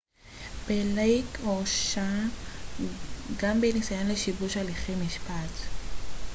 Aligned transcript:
בלייק 0.67 1.25
הורשע 1.43 2.05
גם 3.37 3.61
בניסיון 3.61 4.07
לשיבוש 4.07 4.57
הליכי 4.57 4.93
משפט 5.05 5.67